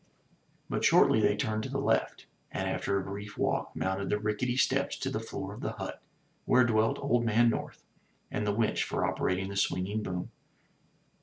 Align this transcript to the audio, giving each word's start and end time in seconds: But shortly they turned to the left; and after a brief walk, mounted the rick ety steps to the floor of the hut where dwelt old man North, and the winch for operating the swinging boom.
But 0.67 0.83
shortly 0.83 1.21
they 1.21 1.35
turned 1.35 1.61
to 1.61 1.69
the 1.69 1.77
left; 1.77 2.25
and 2.51 2.67
after 2.67 2.97
a 2.97 3.03
brief 3.03 3.37
walk, 3.37 3.75
mounted 3.75 4.09
the 4.09 4.17
rick 4.17 4.41
ety 4.41 4.57
steps 4.57 4.97
to 4.97 5.11
the 5.11 5.19
floor 5.19 5.53
of 5.53 5.61
the 5.61 5.73
hut 5.73 6.01
where 6.45 6.63
dwelt 6.63 6.97
old 6.99 7.23
man 7.23 7.51
North, 7.51 7.83
and 8.31 8.47
the 8.47 8.51
winch 8.55 8.83
for 8.83 9.05
operating 9.05 9.49
the 9.49 9.55
swinging 9.55 10.01
boom. 10.01 10.31